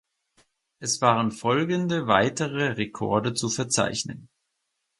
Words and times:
Es 0.79 0.99
waren 1.03 1.31
folgende 1.31 2.07
weitere 2.07 2.69
Rekorde 2.71 3.35
zu 3.35 3.49
verzeichnen. 3.49 4.29